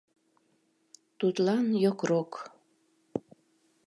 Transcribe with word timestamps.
Тудлан 1.19 1.67
йокрок. 1.83 2.31